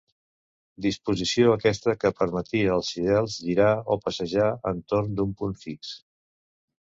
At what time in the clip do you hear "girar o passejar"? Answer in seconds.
3.49-4.49